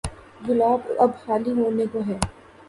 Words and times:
Glass 0.47 0.81
اب 0.99 1.11
خالی 1.25 1.51
ہونے 1.51 1.85
کو 1.91 1.99
ہے۔ 2.07 2.17